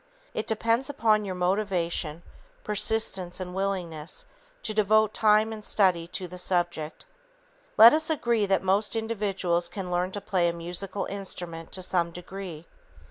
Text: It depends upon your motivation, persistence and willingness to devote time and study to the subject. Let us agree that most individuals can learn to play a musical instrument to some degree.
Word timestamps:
It 0.33 0.47
depends 0.47 0.89
upon 0.89 1.25
your 1.25 1.35
motivation, 1.35 2.23
persistence 2.63 3.39
and 3.39 3.53
willingness 3.53 4.25
to 4.63 4.73
devote 4.73 5.13
time 5.13 5.53
and 5.53 5.63
study 5.63 6.07
to 6.07 6.27
the 6.27 6.39
subject. 6.39 7.05
Let 7.77 7.93
us 7.93 8.09
agree 8.09 8.47
that 8.47 8.63
most 8.63 8.95
individuals 8.95 9.67
can 9.69 9.91
learn 9.91 10.11
to 10.13 10.19
play 10.19 10.49
a 10.49 10.53
musical 10.53 11.05
instrument 11.05 11.71
to 11.73 11.83
some 11.83 12.09
degree. 12.09 12.65